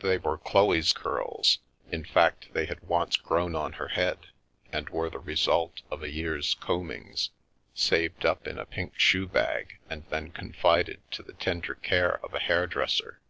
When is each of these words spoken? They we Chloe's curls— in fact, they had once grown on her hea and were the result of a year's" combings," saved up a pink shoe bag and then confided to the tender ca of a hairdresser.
They 0.00 0.18
we 0.18 0.36
Chloe's 0.44 0.92
curls— 0.92 1.60
in 1.90 2.04
fact, 2.04 2.52
they 2.52 2.66
had 2.66 2.82
once 2.86 3.16
grown 3.16 3.54
on 3.56 3.72
her 3.80 3.88
hea 3.88 4.16
and 4.70 4.90
were 4.90 5.08
the 5.08 5.18
result 5.18 5.80
of 5.90 6.02
a 6.02 6.10
year's" 6.10 6.54
combings," 6.66 7.30
saved 7.72 8.26
up 8.26 8.46
a 8.46 8.66
pink 8.66 8.98
shoe 8.98 9.26
bag 9.26 9.78
and 9.88 10.04
then 10.10 10.30
confided 10.30 11.00
to 11.12 11.22
the 11.22 11.32
tender 11.32 11.74
ca 11.74 12.18
of 12.22 12.34
a 12.34 12.38
hairdresser. 12.38 13.22